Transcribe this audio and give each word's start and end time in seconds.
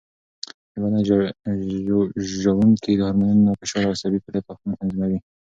د 0.71 0.73
بدن 0.83 1.01
ژوڼکې 2.43 2.93
د 2.95 3.01
هارمونونو، 3.07 3.57
فشار 3.59 3.83
او 3.85 3.93
عصبي 3.95 4.19
فعالیت 4.21 4.45
وختونه 4.45 4.73
تنظیموي. 4.81 5.19